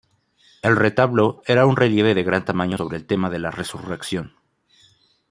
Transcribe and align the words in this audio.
El 0.63 0.77
retablo 0.77 1.43
era 1.45 1.67
un 1.67 1.77
relieve 1.77 2.15
de 2.15 2.23
gran 2.23 2.43
tamaño 2.43 2.75
sobre 2.75 2.97
el 2.97 3.05
tema 3.05 3.29
de 3.29 3.37
la 3.37 3.51
Resurrección. 3.51 4.33